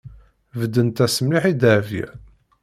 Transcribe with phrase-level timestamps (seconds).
[0.59, 2.09] Beddent-as mliḥ i Dahbiya.